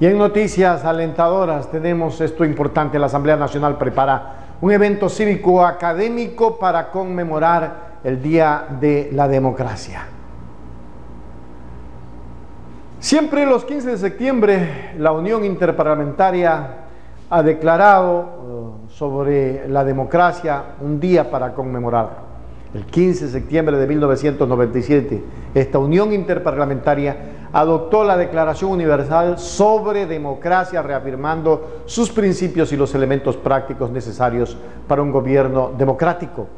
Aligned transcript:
Y 0.00 0.06
en 0.06 0.18
noticias 0.18 0.84
alentadoras 0.84 1.70
tenemos 1.70 2.20
esto 2.20 2.44
importante, 2.44 2.98
la 2.98 3.06
Asamblea 3.06 3.36
Nacional 3.36 3.78
prepara 3.78 4.56
un 4.60 4.72
evento 4.72 5.08
cívico 5.08 5.64
académico 5.64 6.58
para 6.58 6.90
conmemorar 6.90 7.98
el 8.02 8.20
Día 8.20 8.66
de 8.80 9.10
la 9.12 9.28
Democracia. 9.28 10.06
Siempre 12.98 13.46
los 13.46 13.64
15 13.64 13.90
de 13.90 13.98
septiembre 13.98 14.92
la 14.98 15.12
Unión 15.12 15.44
Interparlamentaria 15.44 16.68
ha 17.30 17.42
declarado 17.42 18.80
eh, 18.88 18.88
sobre 18.90 19.68
la 19.68 19.84
democracia 19.84 20.62
un 20.80 20.98
día 20.98 21.30
para 21.30 21.52
conmemorar. 21.52 22.24
El 22.72 22.86
15 22.86 23.26
de 23.26 23.30
septiembre 23.30 23.76
de 23.76 23.86
1997, 23.86 25.22
esta 25.54 25.78
Unión 25.78 26.12
Interparlamentaria 26.12 27.16
adoptó 27.54 28.02
la 28.02 28.16
Declaración 28.16 28.72
Universal 28.72 29.38
sobre 29.38 30.06
Democracia, 30.06 30.82
reafirmando 30.82 31.82
sus 31.86 32.10
principios 32.10 32.72
y 32.72 32.76
los 32.76 32.92
elementos 32.96 33.36
prácticos 33.36 33.90
necesarios 33.90 34.56
para 34.88 35.02
un 35.02 35.12
gobierno 35.12 35.72
democrático. 35.78 36.48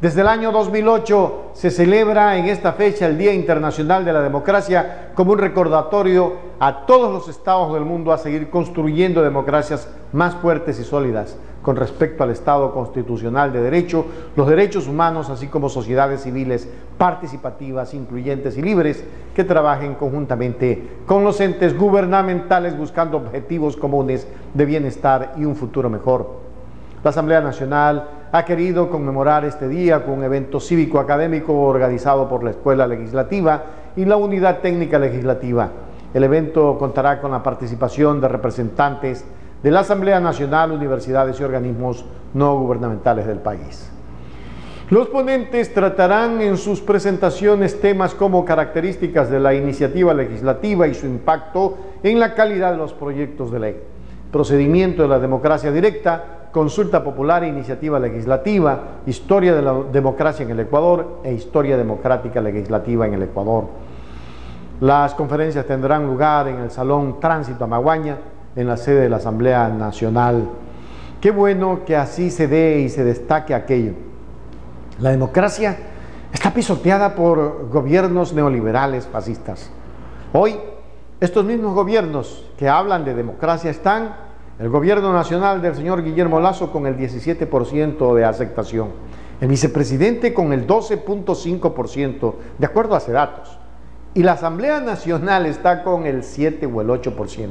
Desde 0.00 0.22
el 0.22 0.28
año 0.28 0.50
2008 0.50 1.52
se 1.54 1.70
celebra 1.70 2.36
en 2.36 2.46
esta 2.46 2.72
fecha 2.72 3.06
el 3.06 3.16
Día 3.16 3.32
Internacional 3.32 4.04
de 4.04 4.12
la 4.12 4.20
Democracia 4.20 5.12
como 5.14 5.32
un 5.32 5.38
recordatorio 5.38 6.32
a 6.58 6.84
todos 6.84 7.12
los 7.12 7.28
estados 7.28 7.72
del 7.72 7.84
mundo 7.84 8.12
a 8.12 8.18
seguir 8.18 8.50
construyendo 8.50 9.22
democracias 9.22 9.88
más 10.12 10.34
fuertes 10.34 10.80
y 10.80 10.84
sólidas 10.84 11.36
con 11.62 11.76
respecto 11.76 12.24
al 12.24 12.30
Estado 12.30 12.74
constitucional 12.74 13.52
de 13.52 13.62
derecho, 13.62 14.04
los 14.36 14.48
derechos 14.48 14.88
humanos, 14.88 15.30
así 15.30 15.46
como 15.46 15.70
sociedades 15.70 16.22
civiles 16.22 16.68
participativas, 16.98 17.94
incluyentes 17.94 18.58
y 18.58 18.62
libres 18.62 19.02
que 19.34 19.44
trabajen 19.44 19.94
conjuntamente 19.94 20.98
con 21.06 21.24
los 21.24 21.40
entes 21.40 21.76
gubernamentales 21.76 22.76
buscando 22.76 23.16
objetivos 23.16 23.76
comunes 23.76 24.26
de 24.52 24.64
bienestar 24.66 25.34
y 25.38 25.44
un 25.44 25.56
futuro 25.56 25.88
mejor. 25.88 26.42
La 27.02 27.10
Asamblea 27.10 27.40
Nacional 27.40 28.08
ha 28.34 28.44
querido 28.44 28.90
conmemorar 28.90 29.44
este 29.44 29.68
día 29.68 30.04
con 30.04 30.14
un 30.14 30.24
evento 30.24 30.58
cívico-académico 30.58 31.52
organizado 31.52 32.28
por 32.28 32.42
la 32.42 32.50
Escuela 32.50 32.84
Legislativa 32.84 33.62
y 33.94 34.04
la 34.06 34.16
Unidad 34.16 34.58
Técnica 34.58 34.98
Legislativa. 34.98 35.70
El 36.12 36.24
evento 36.24 36.76
contará 36.76 37.20
con 37.20 37.30
la 37.30 37.44
participación 37.44 38.20
de 38.20 38.26
representantes 38.26 39.24
de 39.62 39.70
la 39.70 39.80
Asamblea 39.80 40.18
Nacional, 40.18 40.72
universidades 40.72 41.38
y 41.38 41.44
organismos 41.44 42.06
no 42.34 42.58
gubernamentales 42.58 43.24
del 43.24 43.38
país. 43.38 43.88
Los 44.90 45.06
ponentes 45.06 45.72
tratarán 45.72 46.40
en 46.40 46.56
sus 46.56 46.80
presentaciones 46.80 47.80
temas 47.80 48.16
como 48.16 48.44
características 48.44 49.30
de 49.30 49.38
la 49.38 49.54
iniciativa 49.54 50.12
legislativa 50.12 50.88
y 50.88 50.94
su 50.94 51.06
impacto 51.06 51.78
en 52.02 52.18
la 52.18 52.34
calidad 52.34 52.72
de 52.72 52.78
los 52.78 52.94
proyectos 52.94 53.52
de 53.52 53.60
ley, 53.60 53.80
procedimiento 54.32 55.02
de 55.02 55.08
la 55.08 55.20
democracia 55.20 55.70
directa, 55.70 56.43
consulta 56.54 57.02
popular 57.02 57.42
iniciativa 57.42 57.98
legislativa, 57.98 59.00
historia 59.06 59.56
de 59.56 59.60
la 59.60 59.74
democracia 59.92 60.44
en 60.44 60.52
el 60.52 60.60
Ecuador 60.60 61.18
e 61.24 61.32
historia 61.32 61.76
democrática 61.76 62.40
legislativa 62.40 63.08
en 63.08 63.14
el 63.14 63.24
Ecuador. 63.24 63.64
Las 64.80 65.14
conferencias 65.14 65.66
tendrán 65.66 66.06
lugar 66.06 66.46
en 66.46 66.60
el 66.60 66.70
Salón 66.70 67.18
Tránsito 67.18 67.64
Amaguaña, 67.64 68.18
en 68.54 68.68
la 68.68 68.76
sede 68.76 69.00
de 69.00 69.08
la 69.08 69.16
Asamblea 69.16 69.68
Nacional. 69.68 70.48
Qué 71.20 71.32
bueno 71.32 71.80
que 71.84 71.96
así 71.96 72.30
se 72.30 72.46
dé 72.46 72.78
y 72.78 72.88
se 72.88 73.02
destaque 73.02 73.52
aquello. 73.52 73.94
La 75.00 75.10
democracia 75.10 75.76
está 76.32 76.54
pisoteada 76.54 77.16
por 77.16 77.68
gobiernos 77.68 78.32
neoliberales 78.32 79.08
fascistas. 79.08 79.72
Hoy, 80.32 80.54
estos 81.18 81.44
mismos 81.44 81.74
gobiernos 81.74 82.48
que 82.56 82.68
hablan 82.68 83.04
de 83.04 83.14
democracia 83.14 83.72
están 83.72 84.33
el 84.58 84.68
gobierno 84.68 85.12
nacional 85.12 85.60
del 85.60 85.74
señor 85.74 86.04
Guillermo 86.04 86.38
Lazo 86.38 86.70
con 86.70 86.86
el 86.86 86.96
17% 86.96 88.14
de 88.14 88.24
aceptación. 88.24 88.90
El 89.40 89.48
vicepresidente 89.48 90.32
con 90.32 90.52
el 90.52 90.66
12.5%, 90.66 92.34
de 92.58 92.66
acuerdo 92.66 92.94
a 92.94 93.00
datos. 93.00 93.58
Y 94.14 94.22
la 94.22 94.32
Asamblea 94.32 94.80
Nacional 94.80 95.46
está 95.46 95.82
con 95.82 96.06
el 96.06 96.22
7 96.22 96.66
o 96.66 96.80
el 96.80 96.88
8%. 96.88 97.48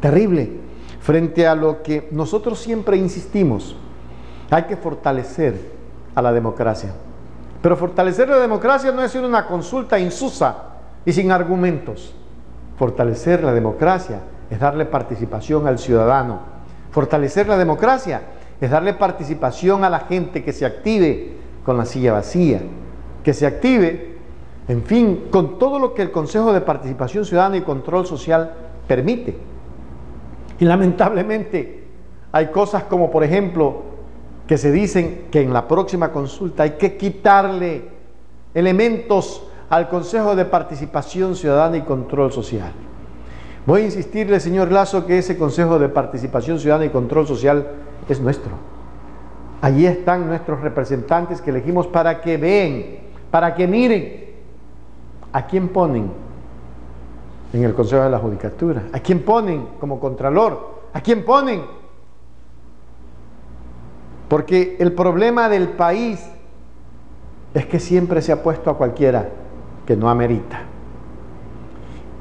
Terrible. 0.00 0.52
Frente 1.00 1.48
a 1.48 1.56
lo 1.56 1.82
que 1.82 2.08
nosotros 2.12 2.60
siempre 2.60 2.96
insistimos, 2.96 3.74
hay 4.50 4.64
que 4.64 4.76
fortalecer 4.76 5.58
a 6.14 6.22
la 6.22 6.32
democracia. 6.32 6.92
Pero 7.60 7.76
fortalecer 7.76 8.28
la 8.28 8.38
democracia 8.38 8.92
no 8.92 9.02
es 9.02 9.14
una 9.16 9.46
consulta 9.46 9.98
insusa 9.98 10.56
y 11.04 11.12
sin 11.12 11.32
argumentos. 11.32 12.14
Fortalecer 12.78 13.42
la 13.42 13.52
democracia 13.52 14.20
es 14.50 14.58
darle 14.58 14.84
participación 14.84 15.66
al 15.66 15.78
ciudadano. 15.78 16.40
Fortalecer 16.90 17.46
la 17.46 17.56
democracia 17.56 18.22
es 18.60 18.70
darle 18.70 18.94
participación 18.94 19.84
a 19.84 19.90
la 19.90 20.00
gente 20.00 20.44
que 20.44 20.52
se 20.52 20.66
active 20.66 21.32
con 21.64 21.78
la 21.78 21.86
silla 21.86 22.12
vacía, 22.12 22.60
que 23.22 23.32
se 23.32 23.46
active, 23.46 24.18
en 24.68 24.82
fin, 24.82 25.28
con 25.30 25.58
todo 25.58 25.78
lo 25.78 25.94
que 25.94 26.02
el 26.02 26.10
Consejo 26.10 26.52
de 26.52 26.60
Participación 26.60 27.24
Ciudadana 27.24 27.58
y 27.58 27.62
Control 27.62 28.06
Social 28.06 28.52
permite. 28.86 29.36
Y 30.58 30.64
lamentablemente 30.64 31.84
hay 32.32 32.48
cosas 32.48 32.84
como, 32.84 33.10
por 33.10 33.24
ejemplo, 33.24 33.82
que 34.46 34.58
se 34.58 34.72
dicen 34.72 35.28
que 35.30 35.42
en 35.42 35.52
la 35.52 35.68
próxima 35.68 36.10
consulta 36.10 36.64
hay 36.64 36.72
que 36.72 36.96
quitarle 36.96 37.84
elementos 38.52 39.44
al 39.70 39.88
Consejo 39.88 40.34
de 40.34 40.44
Participación 40.44 41.36
Ciudadana 41.36 41.76
y 41.76 41.82
Control 41.82 42.32
Social. 42.32 42.72
Voy 43.70 43.82
a 43.82 43.84
insistirle, 43.84 44.40
señor 44.40 44.72
Lazo, 44.72 45.06
que 45.06 45.18
ese 45.18 45.38
Consejo 45.38 45.78
de 45.78 45.88
Participación 45.88 46.58
Ciudadana 46.58 46.86
y 46.86 46.88
Control 46.88 47.24
Social 47.24 47.68
es 48.08 48.18
nuestro. 48.18 48.50
Allí 49.62 49.86
están 49.86 50.26
nuestros 50.26 50.60
representantes 50.60 51.40
que 51.40 51.50
elegimos 51.50 51.86
para 51.86 52.20
que 52.20 52.36
vean, 52.36 52.82
para 53.30 53.54
que 53.54 53.68
miren 53.68 54.24
a 55.32 55.46
quién 55.46 55.68
ponen 55.68 56.10
en 57.52 57.62
el 57.62 57.72
Consejo 57.72 58.02
de 58.02 58.10
la 58.10 58.18
Judicatura, 58.18 58.86
a 58.92 58.98
quién 58.98 59.22
ponen 59.22 59.68
como 59.78 60.00
Contralor, 60.00 60.80
a 60.92 61.00
quién 61.00 61.24
ponen. 61.24 61.62
Porque 64.28 64.78
el 64.80 64.94
problema 64.94 65.48
del 65.48 65.68
país 65.68 66.28
es 67.54 67.66
que 67.66 67.78
siempre 67.78 68.20
se 68.20 68.32
ha 68.32 68.42
puesto 68.42 68.68
a 68.68 68.76
cualquiera 68.76 69.28
que 69.86 69.94
no 69.94 70.10
amerita. 70.10 70.69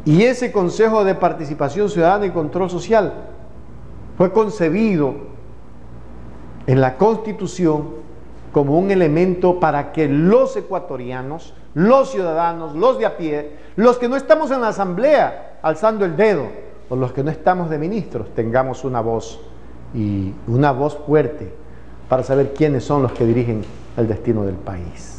Y 0.09 0.23
ese 0.23 0.51
Consejo 0.51 1.03
de 1.03 1.13
Participación 1.13 1.87
Ciudadana 1.87 2.25
y 2.25 2.31
Control 2.31 2.67
Social 2.67 3.13
fue 4.17 4.31
concebido 4.31 5.13
en 6.65 6.81
la 6.81 6.97
Constitución 6.97 7.89
como 8.51 8.79
un 8.79 8.89
elemento 8.89 9.59
para 9.59 9.91
que 9.91 10.07
los 10.07 10.57
ecuatorianos, 10.57 11.53
los 11.75 12.09
ciudadanos, 12.09 12.73
los 12.73 12.97
de 12.97 13.05
a 13.05 13.17
pie, 13.17 13.51
los 13.75 13.99
que 13.99 14.09
no 14.09 14.15
estamos 14.15 14.49
en 14.49 14.61
la 14.61 14.69
Asamblea 14.69 15.59
alzando 15.61 16.05
el 16.05 16.17
dedo, 16.17 16.47
o 16.89 16.95
los 16.95 17.13
que 17.13 17.23
no 17.23 17.29
estamos 17.29 17.69
de 17.69 17.77
ministros, 17.77 18.33
tengamos 18.33 18.83
una 18.83 19.01
voz 19.01 19.39
y 19.93 20.33
una 20.47 20.71
voz 20.71 20.97
fuerte 21.05 21.53
para 22.09 22.23
saber 22.23 22.55
quiénes 22.55 22.83
son 22.83 23.03
los 23.03 23.11
que 23.11 23.27
dirigen 23.27 23.61
el 23.95 24.07
destino 24.07 24.43
del 24.43 24.55
país. 24.55 25.18